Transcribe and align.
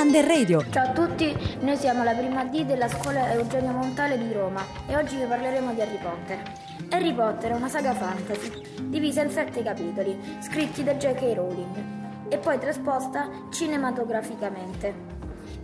Under 0.00 0.24
Radio. 0.24 0.64
Ciao 0.70 0.86
a 0.86 0.92
tutti, 0.92 1.36
noi 1.60 1.76
siamo 1.76 2.02
la 2.02 2.14
prima 2.14 2.42
D 2.44 2.64
della 2.64 2.88
scuola 2.88 3.32
Eugenio 3.32 3.72
Montale 3.72 4.16
di 4.16 4.32
Roma 4.32 4.64
e 4.86 4.96
oggi 4.96 5.16
vi 5.16 5.24
parleremo 5.24 5.74
di 5.74 5.80
Harry 5.82 5.98
Potter. 5.98 6.42
Harry 6.88 7.12
Potter 7.12 7.50
è 7.50 7.54
una 7.54 7.68
saga 7.68 7.92
fantasy, 7.92 8.50
divisa 8.88 9.20
in 9.20 9.28
sette 9.28 9.62
capitoli, 9.62 10.18
scritti 10.40 10.82
da 10.82 10.94
J.K. 10.94 11.34
Rowling 11.34 11.84
e 12.30 12.38
poi 12.38 12.58
trasposta 12.58 13.28
cinematograficamente. 13.50 14.94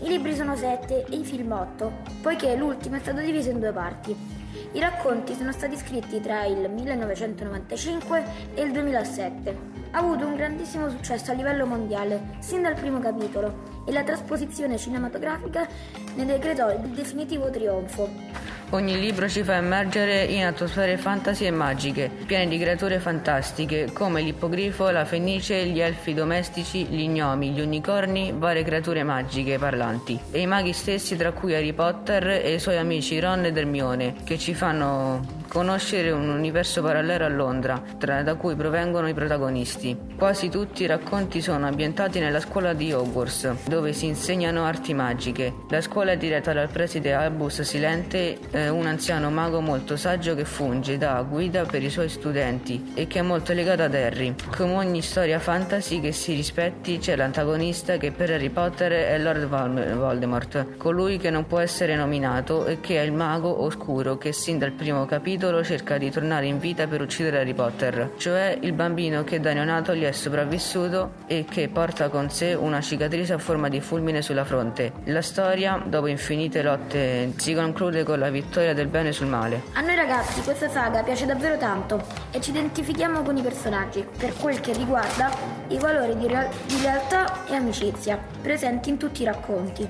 I 0.01 0.09
libri 0.09 0.35
sono 0.35 0.55
sette 0.55 1.07
e 1.07 1.17
i 1.17 1.25
film 1.25 1.53
otto, 1.53 1.91
poiché 2.21 2.55
l'ultimo 2.57 2.97
è 2.97 2.99
stato 2.99 3.21
diviso 3.21 3.49
in 3.49 3.59
due 3.59 3.73
parti. 3.73 4.36
I 4.73 4.81
racconti 4.81 5.35
sono 5.35 5.53
stati 5.53 5.77
scritti 5.77 6.21
tra 6.21 6.45
il 6.45 6.69
1995 6.71 8.25
e 8.55 8.63
il 8.63 8.73
2007. 8.73 9.59
Ha 9.93 9.99
avuto 9.99 10.27
un 10.27 10.35
grandissimo 10.35 10.91
successo 10.91 11.31
a 11.31 11.35
livello 11.35 11.67
mondiale, 11.67 12.37
sin 12.41 12.63
dal 12.63 12.75
primo 12.75 12.99
capitolo, 12.99 13.85
e 13.87 13.93
la 13.93 14.03
trasposizione 14.03 14.77
cinematografica 14.77 15.67
ne 16.15 16.25
decretò 16.25 16.71
il 16.73 16.89
definitivo 16.91 17.51
trionfo. 17.51 18.46
Ogni 18.71 18.99
libro 18.99 19.29
ci 19.29 19.45
fa 19.45 19.55
immergere 19.55 20.25
in 20.25 20.45
atmosfere 20.45 20.97
fantasy 20.97 21.47
e 21.47 21.53
magiche, 21.53 22.11
piene 22.27 22.49
di 22.49 22.59
creature 22.59 22.99
fantastiche, 22.99 23.91
come 23.93 24.23
l'ippogrifo, 24.23 24.91
la 24.91 25.05
fenice, 25.05 25.67
gli 25.67 25.79
elfi 25.79 26.15
domestici, 26.15 26.85
gli 26.85 27.07
gnomi, 27.07 27.53
gli 27.53 27.61
unicorni, 27.61 28.35
varie 28.37 28.65
creature 28.65 29.05
magiche 29.05 29.57
parlanti, 29.57 30.19
e 30.33 30.41
i 30.41 30.47
maghi 30.47 30.73
stessi 30.73 31.17
tra 31.17 31.31
cui 31.31 31.55
Harry 31.55 31.73
Potter 31.73 32.29
e 32.29 32.55
i 32.55 32.59
suoi 32.59 32.77
amici 32.77 33.21
Ron 33.21 33.45
ed 33.45 33.57
Hermione, 33.57 34.15
che 34.25 34.37
ci 34.37 34.53
fanno 34.53 35.45
conoscere 35.47 36.11
un 36.11 36.29
universo 36.29 36.83
parallelo 36.83 37.25
a 37.25 37.29
Londra, 37.29 37.81
tra, 37.99 38.23
da 38.23 38.35
cui 38.35 38.57
provengono 38.57 39.09
i 39.09 39.15
protagonisti. 39.15 39.97
Quasi 40.17 40.49
tutti 40.49 40.83
i 40.83 40.87
racconti 40.87 41.41
sono 41.41 41.67
ambientati 41.67 42.19
nella 42.19 42.41
scuola 42.41 42.73
di 42.73 42.93
Hogwarts, 42.93 43.69
dove 43.69 43.93
si 43.93 44.07
insegnano 44.07 44.65
arti 44.65 44.93
magiche. 44.93 45.55
La 45.71 45.81
scuola 45.81 46.13
è 46.13 46.17
diretta 46.17 46.53
dal 46.53 46.69
preside 46.69 47.15
Albus 47.15 47.63
Silente, 47.63 48.39
eh, 48.57 48.71
un 48.71 48.87
anziano 48.87 49.31
mago 49.31 49.61
molto 49.61 49.99
saggio 49.99 50.35
che 50.35 50.47
funge 50.47 50.97
da 50.97 51.23
guida 51.29 51.65
per 51.65 51.83
i 51.83 51.91
suoi 51.91 52.09
studenti 52.09 52.93
e 52.95 53.07
che 53.07 53.19
è 53.19 53.23
molto 53.23 53.53
legato 53.53 53.83
ad 53.83 53.95
Harry. 53.95 54.35
Come 54.57 54.73
ogni 54.75 55.03
storia 55.03 55.39
fantasy 55.39 56.01
che 56.01 56.13
si 56.13 56.33
rispetti, 56.33 56.97
c'è 56.99 57.17
l'antagonista 57.17 57.99
che 57.99 58.13
per 58.13 58.31
Harry 58.31 58.49
Potter 58.49 58.93
è 58.93 59.19
Lord 59.19 59.47
Voldemort, 59.47 60.77
colui 60.79 61.19
che 61.19 61.29
non 61.29 61.47
può 61.47 61.59
essere 61.59 61.97
nominato 61.97 62.65
e 62.65 62.81
che 62.81 62.99
è 62.99 63.05
il 63.05 63.13
mago 63.13 63.63
oscuro 63.63 64.17
che 64.17 64.33
sin 64.33 64.59
dal 64.59 64.73
primo 64.73 65.05
capitolo 65.05 65.63
cerca 65.63 65.99
di 65.99 66.11
tornare 66.11 66.47
in 66.47 66.59
vita 66.59 66.87
per 66.87 67.03
uccidere 67.03 67.41
Harry 67.41 67.55
Potter, 67.55 68.13
cioè 68.17 68.57
il 68.59 68.73
bambino 68.73 69.23
che 69.23 69.39
da 69.39 69.53
neonato 69.53 69.95
gli 69.95 70.05
è 70.05 70.13
sopravvissuto 70.13 71.13
e 71.27 71.45
che 71.45 71.69
porta 71.69 72.09
con 72.09 72.31
sé 72.31 72.55
una 72.55 72.81
cicatrice 72.81 73.35
a 73.35 73.39
forma 73.39 73.69
di 73.69 73.81
fulmine 73.81 74.23
sulla 74.23 74.45
fronte. 74.45 74.93
La 75.05 75.23
storia, 75.23 75.83
dopo 75.85 76.07
infinite 76.07 76.63
lotte, 76.63 77.33
si 77.37 77.53
conclude 77.53 78.03
con 78.03 78.19
la 78.19 78.31
vittoria 78.31 78.45
del 78.73 78.87
bene 78.87 79.13
sul 79.13 79.27
male. 79.27 79.63
A 79.75 79.81
noi 79.81 79.95
ragazzi 79.97 80.41
questa 80.41 80.69
saga 80.71 81.03
piace 81.03 81.27
davvero 81.27 81.59
tanto 81.59 82.03
e 82.31 82.41
ci 82.41 82.51
identifichiamo 82.51 83.23
con 83.23 83.37
i 83.37 83.43
personaggi 83.43 84.07
per 84.17 84.35
quel 84.35 84.61
che 84.61 84.73
riguarda 84.73 85.31
i 85.69 85.79
valori 85.79 86.17
di, 86.17 86.27
real- 86.27 86.49
di 86.67 86.79
realtà 86.81 87.47
e 87.47 87.55
amicizia 87.55 88.19
presenti 88.41 88.89
in 88.89 88.97
tutti 88.97 89.23
i 89.23 89.25
racconti. 89.25 89.87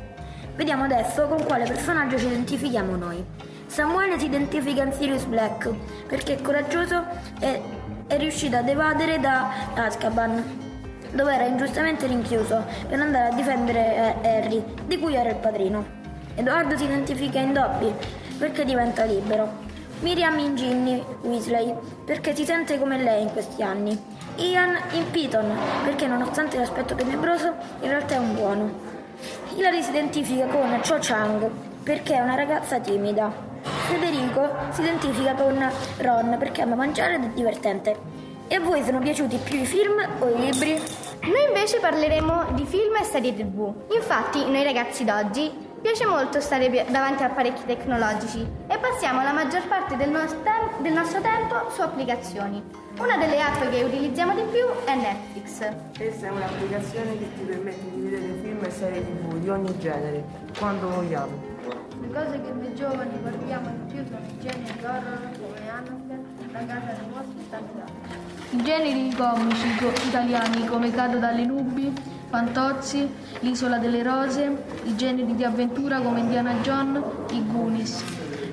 Vediamo 0.56 0.84
adesso 0.84 1.26
con 1.26 1.44
quale 1.44 1.64
personaggio 1.64 2.18
ci 2.18 2.26
identifichiamo 2.26 2.96
noi. 2.96 3.24
Samuele 3.66 4.18
si 4.18 4.26
identifica 4.26 4.82
in 4.82 4.92
Sirius 4.92 5.24
Black 5.24 5.70
perché 6.06 6.34
è 6.34 6.42
coraggioso 6.42 7.04
e 7.40 7.60
è 8.06 8.16
riuscito 8.18 8.56
ad 8.56 8.68
evadere 8.68 9.20
da 9.20 9.48
Azkaban 9.74 10.64
dove 11.12 11.34
era 11.34 11.44
ingiustamente 11.44 12.06
rinchiuso 12.06 12.64
per 12.88 13.00
andare 13.00 13.32
a 13.32 13.34
difendere 13.34 14.20
eh, 14.22 14.28
Harry, 14.28 14.64
di 14.86 14.98
cui 14.98 15.14
era 15.14 15.30
il 15.30 15.36
padrino. 15.36 15.84
Edoardo 16.34 16.76
si 16.76 16.84
identifica 16.84 17.38
in 17.38 17.52
Dobby 17.52 17.92
perché 18.38 18.64
diventa 18.64 19.04
libero. 19.04 19.64
Miriam 20.00 20.38
in 20.38 20.54
Ginny 20.56 21.02
Weasley 21.22 21.74
perché 22.04 22.34
si 22.34 22.44
sente 22.44 22.78
come 22.78 23.02
lei 23.02 23.22
in 23.22 23.32
questi 23.32 23.62
anni. 23.62 23.98
Ian 24.36 24.76
in 24.92 25.10
Piton 25.10 25.50
perché 25.84 26.06
nonostante 26.06 26.58
l'aspetto 26.58 26.94
tenebroso 26.94 27.54
in 27.80 27.88
realtà 27.88 28.16
è 28.16 28.18
un 28.18 28.34
buono. 28.34 28.70
Hilary 29.54 29.82
si 29.82 29.90
identifica 29.90 30.46
con 30.46 30.78
Cho 30.82 30.98
Chang 31.00 31.50
perché 31.82 32.14
è 32.14 32.20
una 32.20 32.34
ragazza 32.34 32.78
timida. 32.78 33.32
Federico 33.62 34.48
si 34.70 34.82
identifica 34.82 35.32
con 35.32 35.66
Ron 35.98 36.36
perché 36.38 36.62
ama 36.62 36.74
mangiare 36.74 37.14
ed 37.14 37.24
è 37.24 37.28
divertente. 37.28 37.96
E 38.48 38.54
a 38.54 38.60
voi 38.60 38.84
sono 38.84 38.98
piaciuti 38.98 39.38
più 39.42 39.60
i 39.60 39.64
film 39.64 40.06
o 40.18 40.28
i 40.28 40.38
libri? 40.38 40.80
Noi 41.22 41.44
invece 41.48 41.80
parleremo 41.80 42.52
di 42.52 42.64
film 42.66 42.94
e 42.96 43.04
serie 43.04 43.34
tv. 43.34 43.72
Infatti, 43.92 44.44
noi 44.44 44.62
ragazzi 44.62 45.04
d'oggi 45.04 45.65
piace 45.80 46.06
molto 46.06 46.40
stare 46.40 46.68
davanti 46.88 47.22
a 47.22 47.26
apparecchi 47.26 47.64
tecnologici 47.64 48.46
e 48.66 48.78
passiamo 48.78 49.22
la 49.22 49.32
maggior 49.32 49.66
parte 49.68 49.96
del, 49.96 50.10
nostro, 50.10 50.40
tem- 50.42 50.80
del 50.80 50.92
nostro 50.92 51.20
tempo 51.20 51.70
su 51.70 51.80
applicazioni. 51.82 52.62
Una 52.98 53.16
delle 53.18 53.40
app 53.40 53.60
che 53.70 53.82
utilizziamo 53.82 54.34
di 54.34 54.42
più 54.50 54.64
è 54.84 54.94
Netflix. 54.94 55.60
Essa 55.98 56.26
è 56.26 56.30
un'applicazione 56.30 57.18
che 57.18 57.28
ti 57.34 57.42
permette 57.42 57.90
di 57.94 58.00
vedere 58.00 58.32
film 58.42 58.64
e 58.64 58.70
serie 58.70 59.04
tv 59.04 59.34
di 59.36 59.48
ogni 59.50 59.78
genere, 59.78 60.24
quando 60.58 60.88
vogliamo. 60.88 61.44
Le 62.00 62.08
cose 62.12 62.40
che 62.40 62.52
noi 62.52 62.74
giovani 62.74 63.18
guardiamo 63.20 63.68
di 63.68 63.92
più 63.92 64.04
sono 64.04 64.26
i 64.26 64.38
generi 64.40 64.84
horror 64.84 65.30
come 65.38 65.70
Annabelle, 65.70 66.24
La 66.52 66.58
casa 66.58 66.92
dei 66.98 67.08
mostri 67.12 67.40
e 67.40 67.50
tanti 67.50 67.80
altri. 67.80 68.58
I 68.58 68.62
generi 68.62 69.14
comici 69.14 69.76
co- 69.76 70.06
italiani 70.06 70.66
come 70.66 70.90
Cado 70.90 71.18
dalle 71.18 71.44
nubi, 71.44 71.92
Fantozzi, 72.28 73.08
L'isola 73.40 73.78
delle 73.78 74.02
rose, 74.02 74.64
i 74.84 74.96
generi 74.96 75.34
di 75.34 75.44
avventura 75.44 76.00
come 76.00 76.20
Indiana 76.20 76.54
John, 76.62 77.02
i 77.30 77.46
Goonies. 77.46 78.02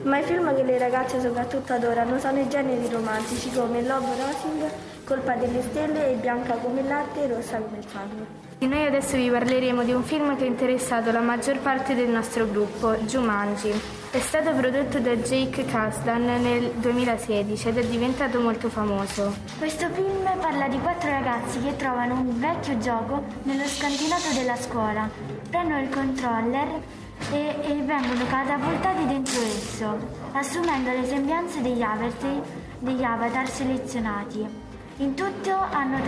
Ma 0.03 0.19
i 0.19 0.23
film 0.23 0.53
che 0.53 0.63
le 0.63 0.77
ragazze 0.77 1.21
soprattutto 1.21 1.73
adorano 1.73 2.19
sono 2.19 2.39
i 2.39 2.49
generi 2.49 2.87
romantici 2.89 3.49
come 3.51 3.81
Love 3.81 4.07
Rosing, 4.07 4.69
Colpa 5.05 5.35
delle 5.35 5.61
stelle 5.61 6.11
e 6.11 6.15
Bianca 6.15 6.55
come 6.55 6.81
il 6.81 6.87
latte 6.87 7.23
e 7.23 7.27
Rossa 7.33 7.57
come 7.57 7.77
il 7.77 7.85
sangue. 7.87 8.52
Noi 8.65 8.85
adesso 8.85 9.17
vi 9.17 9.29
parleremo 9.29 9.83
di 9.83 9.91
un 9.91 10.03
film 10.03 10.37
che 10.37 10.45
ha 10.45 10.47
interessato 10.47 11.11
la 11.11 11.19
maggior 11.19 11.59
parte 11.59 11.95
del 11.95 12.09
nostro 12.09 12.47
gruppo, 12.49 12.95
Jumanji. 12.95 13.71
È 14.09 14.19
stato 14.19 14.51
prodotto 14.51 14.99
da 14.99 15.15
Jake 15.17 15.65
Kasdan 15.65 16.23
nel 16.41 16.71
2016 16.75 17.67
ed 17.67 17.77
è 17.77 17.85
diventato 17.85 18.39
molto 18.39 18.69
famoso. 18.69 19.35
Questo 19.57 19.89
film 19.89 20.23
parla 20.39 20.69
di 20.69 20.79
quattro 20.79 21.09
ragazzi 21.09 21.59
che 21.61 21.75
trovano 21.75 22.13
un 22.13 22.39
vecchio 22.39 22.77
gioco 22.77 23.23
nello 23.43 23.65
scantinato 23.65 24.31
della 24.33 24.55
scuola, 24.55 25.09
prendono 25.49 25.81
il 25.81 25.89
controller 25.89 26.67
e, 27.31 27.55
e 27.63 27.73
vengono 27.83 28.25
catapultati 28.29 29.05
dentro 29.05 29.41
esso, 29.41 29.97
assumendo 30.31 30.89
le 30.89 31.05
sembianze 31.05 31.61
degli 31.61 31.81
avatar, 31.81 32.41
degli 32.79 33.03
avatar 33.03 33.49
selezionati. 33.49 34.63
In 34.97 35.15
tutto 35.15 35.51
hanno 35.51 36.02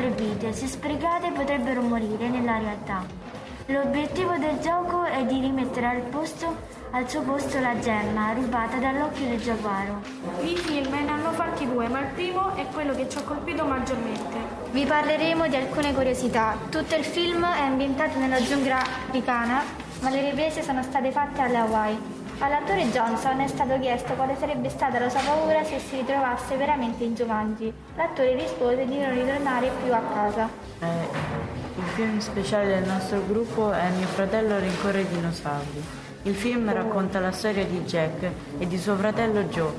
vite, 0.45 0.53
se 0.53 0.67
sprecate 0.67 1.31
potrebbero 1.31 1.81
morire 1.81 2.29
nella 2.29 2.57
realtà. 2.57 3.05
L'obiettivo 3.67 4.37
del 4.37 4.59
gioco 4.59 5.03
è 5.03 5.25
di 5.25 5.39
rimettere 5.39 5.87
al, 5.87 6.01
posto, 6.01 6.55
al 6.91 7.09
suo 7.09 7.21
posto 7.21 7.59
la 7.59 7.79
gemma 7.79 8.33
rubata 8.33 8.77
dall'occhio 8.77 9.27
del 9.27 9.41
giaguaro. 9.41 10.01
I 10.41 10.55
film 10.55 10.91
ne 10.91 11.09
hanno 11.09 11.31
fatti 11.31 11.67
due, 11.67 11.87
ma 11.87 12.01
il 12.01 12.07
primo 12.13 12.53
è 12.55 12.67
quello 12.71 12.93
che 12.93 13.09
ci 13.09 13.17
ha 13.17 13.21
colpito 13.21 13.65
maggiormente. 13.65 14.37
Vi 14.71 14.85
parleremo 14.85 15.47
di 15.47 15.55
alcune 15.55 15.93
curiosità. 15.93 16.55
Tutto 16.69 16.95
il 16.95 17.03
film 17.03 17.43
è 17.43 17.61
ambientato 17.61 18.19
nella 18.19 18.41
giungla 18.43 18.81
africana, 18.81 19.63
ma 20.01 20.09
le 20.11 20.29
riprese 20.29 20.61
sono 20.61 20.83
state 20.83 21.11
fatte 21.11 21.41
alle 21.41 21.57
Hawaii. 21.57 22.24
All'attore 22.39 22.83
Johnson 22.89 23.39
è 23.39 23.47
stato 23.47 23.79
chiesto 23.79 24.13
quale 24.13 24.35
sarebbe 24.37 24.69
stata 24.69 24.99
la 24.99 25.09
sua 25.09 25.21
paura 25.21 25.63
se 25.63 25.79
si 25.79 25.95
ritrovasse 25.95 26.57
veramente 26.57 27.05
in 27.05 27.15
Jumanji. 27.15 27.73
L'attore 27.95 28.35
rispose 28.35 28.85
di 28.85 28.99
non 28.99 29.13
ritornare 29.13 29.71
più 29.81 29.93
a 29.93 30.01
casa. 30.13 30.49
Eh, 30.79 30.87
il 31.77 31.83
film 31.93 32.19
speciale 32.19 32.67
del 32.67 32.83
nostro 32.83 33.25
gruppo 33.25 33.71
è 33.71 33.89
Mio 33.91 34.07
fratello 34.07 34.59
rincorre 34.59 35.01
i 35.01 35.07
dinosauri. 35.07 35.83
Il 36.23 36.35
film 36.35 36.71
racconta 36.73 37.19
la 37.19 37.31
storia 37.31 37.65
di 37.65 37.79
Jack 37.81 38.29
e 38.57 38.67
di 38.67 38.77
suo 38.77 38.95
fratello 38.95 39.43
Joe, 39.43 39.71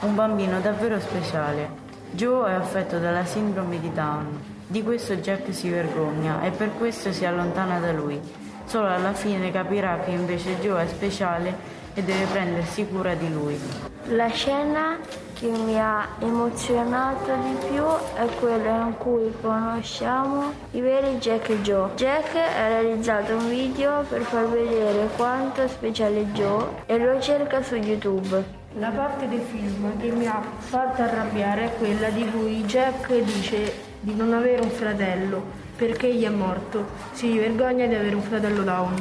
un 0.00 0.14
bambino 0.14 0.60
davvero 0.60 1.00
speciale. 1.00 1.86
Joe 2.12 2.50
è 2.50 2.54
affetto 2.54 2.98
dalla 2.98 3.24
sindrome 3.24 3.80
di 3.80 3.92
Down. 3.92 4.40
Di 4.66 4.82
questo 4.84 5.16
Jack 5.16 5.52
si 5.52 5.68
vergogna 5.68 6.42
e 6.42 6.50
per 6.50 6.76
questo 6.76 7.12
si 7.12 7.24
allontana 7.24 7.80
da 7.80 7.90
lui. 7.90 8.20
Solo 8.66 8.86
alla 8.86 9.14
fine 9.14 9.50
capirà 9.50 9.98
che 10.04 10.10
invece 10.10 10.60
Joe 10.60 10.84
è 10.84 10.86
speciale 10.86 11.76
e 11.98 12.02
deve 12.04 12.26
prendersi 12.26 12.86
cura 12.86 13.14
di 13.14 13.32
lui. 13.32 13.58
La 14.10 14.28
scena 14.28 14.98
che 15.34 15.48
mi 15.48 15.78
ha 15.80 16.06
emozionato 16.20 17.34
di 17.42 17.66
più 17.68 17.84
è 18.14 18.26
quella 18.38 18.86
in 18.86 18.94
cui 18.98 19.32
conosciamo 19.40 20.52
i 20.70 20.80
veri 20.80 21.16
Jack 21.16 21.48
e 21.50 21.60
Joe. 21.60 21.90
Jack 21.96 22.36
ha 22.36 22.68
realizzato 22.68 23.34
un 23.34 23.48
video 23.48 24.02
per 24.08 24.22
far 24.22 24.48
vedere 24.48 25.08
quanto 25.16 25.62
è 25.62 25.68
speciale 25.68 26.26
Joe 26.32 26.66
e 26.86 26.98
lo 26.98 27.20
cerca 27.20 27.62
su 27.62 27.74
YouTube. 27.74 28.56
La 28.78 28.90
parte 28.90 29.28
del 29.28 29.40
film 29.40 29.98
che 29.98 30.10
mi 30.10 30.26
ha 30.26 30.40
fatto 30.58 31.02
arrabbiare 31.02 31.64
è 31.64 31.76
quella 31.78 32.10
di 32.10 32.30
cui 32.30 32.62
Jack 32.62 33.12
dice 33.22 33.86
di 34.00 34.14
non 34.14 34.32
avere 34.32 34.62
un 34.62 34.70
fratello 34.70 35.66
perché 35.76 36.14
gli 36.14 36.24
è 36.24 36.30
morto. 36.30 36.86
Si 37.12 37.36
vergogna 37.36 37.86
di 37.86 37.94
avere 37.94 38.14
un 38.14 38.22
fratello 38.22 38.62
down. 38.62 38.94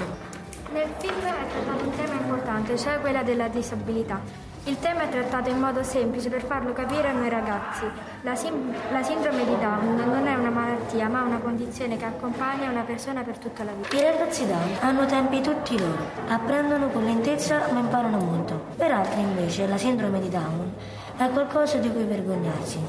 Nel 0.73 0.89
film 0.97 1.19
è 1.21 1.33
trattato 1.49 1.83
un 1.85 1.95
tema 1.95 2.16
importante, 2.57 2.77
cioè 2.77 2.99
quella 2.99 3.23
della 3.23 3.47
disabilità. 3.47 4.19
Il 4.63 4.79
tema 4.79 5.03
è 5.03 5.09
trattato 5.09 5.49
in 5.49 5.59
modo 5.59 5.81
semplice 5.81 6.29
per 6.29 6.43
farlo 6.43 6.73
capire 6.73 7.07
a 7.07 7.13
noi 7.13 7.29
ragazzi. 7.29 7.85
La, 8.23 8.35
sim- 8.35 8.73
la 8.91 9.01
sindrome 9.01 9.45
di 9.45 9.57
Down 9.57 9.95
non 9.95 10.27
è 10.27 10.35
una 10.35 10.49
malattia, 10.49 11.07
ma 11.07 11.21
una 11.21 11.37
condizione 11.37 11.95
che 11.95 12.03
accompagna 12.03 12.69
una 12.69 12.81
persona 12.81 13.21
per 13.21 13.37
tutta 13.37 13.63
la 13.63 13.71
vita. 13.71 13.95
I 13.95 14.01
ragazzi 14.01 14.45
Down 14.45 14.77
hanno 14.81 15.05
tempi 15.05 15.39
tutti 15.39 15.79
loro, 15.79 16.03
apprendono 16.27 16.89
con 16.89 17.05
lentezza 17.05 17.67
ma 17.71 17.79
imparano 17.79 18.17
molto. 18.17 18.65
Per 18.75 18.91
altri 18.91 19.21
invece 19.21 19.67
la 19.67 19.77
sindrome 19.77 20.19
di 20.19 20.29
Down 20.29 20.73
è 21.15 21.29
qualcosa 21.29 21.77
di 21.77 21.89
cui 21.89 22.03
vergognarsi. 22.03 22.79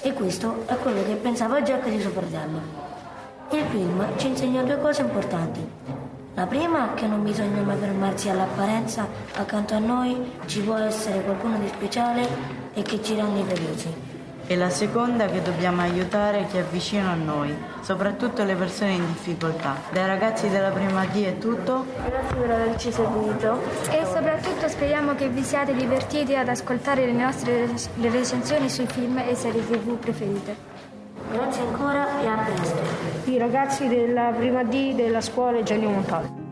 E 0.00 0.12
questo 0.14 0.62
è 0.66 0.76
quello 0.76 1.02
che 1.04 1.14
pensava 1.16 1.60
Jack 1.60 1.88
di 1.88 2.00
suo 2.00 2.10
fratello. 2.10 2.84
Il 3.50 3.64
film 3.68 4.16
ci 4.16 4.28
insegna 4.28 4.62
due 4.62 4.78
cose 4.80 5.02
importanti. 5.02 5.95
La 6.36 6.46
prima 6.46 6.92
è 6.92 6.94
che 6.94 7.06
non 7.06 7.24
bisogna 7.24 7.62
mai 7.62 7.78
fermarsi 7.78 8.28
all'apparenza, 8.28 9.08
accanto 9.36 9.72
a 9.72 9.78
noi 9.78 10.32
ci 10.44 10.60
può 10.60 10.76
essere 10.76 11.22
qualcuno 11.22 11.56
di 11.56 11.66
speciale 11.66 12.28
e 12.74 12.82
che 12.82 13.02
ci 13.02 13.14
rende 13.14 13.42
felici. 13.42 13.94
E 14.46 14.54
la 14.54 14.68
seconda 14.68 15.24
che 15.24 15.40
dobbiamo 15.40 15.80
aiutare 15.80 16.46
chi 16.50 16.58
è 16.58 16.64
vicino 16.64 17.08
a 17.08 17.14
noi, 17.14 17.56
soprattutto 17.80 18.44
le 18.44 18.54
persone 18.54 18.92
in 18.92 19.06
difficoltà. 19.06 19.76
Dai 19.90 20.06
ragazzi 20.06 20.50
della 20.50 20.68
prima 20.68 21.06
D 21.06 21.24
è 21.24 21.38
tutto. 21.38 21.86
Grazie 22.04 22.36
per 22.36 22.50
averci 22.50 22.92
seguito. 22.92 23.58
E 23.90 24.04
soprattutto 24.04 24.68
speriamo 24.68 25.14
che 25.14 25.30
vi 25.30 25.42
siate 25.42 25.74
divertiti 25.74 26.36
ad 26.36 26.50
ascoltare 26.50 27.06
le 27.06 27.12
nostre 27.12 27.66
le 27.94 28.10
recensioni 28.10 28.68
sui 28.68 28.86
film 28.86 29.16
e 29.26 29.34
serie 29.34 29.66
tv 29.66 29.96
preferite. 29.96 30.75
Grazie 31.30 31.62
ancora 31.62 32.20
e 32.20 32.26
a 32.26 32.36
presto. 32.36 33.30
I 33.30 33.38
ragazzi 33.38 33.88
della 33.88 34.32
prima 34.36 34.62
D 34.62 34.94
della 34.94 35.20
scuola 35.20 35.62
Gianni 35.62 35.86
Montale. 35.86 36.45